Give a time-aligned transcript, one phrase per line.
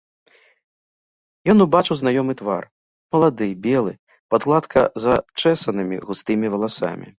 [1.53, 2.63] Ён убачыў знаёмы твар,
[3.17, 3.93] малады, белы,
[4.35, 7.07] пад гладка зачэсанымі густымі валасамі.